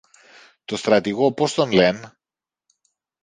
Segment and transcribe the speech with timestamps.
[0.65, 2.13] το στρατηγό πώς τον λεν;